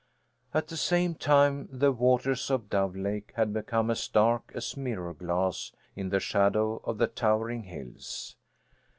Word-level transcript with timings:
At 0.51 0.69
the 0.69 0.77
same 0.77 1.13
time 1.13 1.69
the 1.71 1.91
waters 1.91 2.49
of 2.49 2.71
Dove 2.71 2.95
Lake 2.95 3.33
had 3.35 3.53
become 3.53 3.91
as 3.91 4.07
dark 4.07 4.51
as 4.55 4.75
mirror 4.75 5.13
glass 5.13 5.73
in 5.95 6.09
the 6.09 6.19
shadow 6.19 6.81
of 6.85 6.97
the 6.97 7.05
towering 7.05 7.65
hills. 7.65 8.35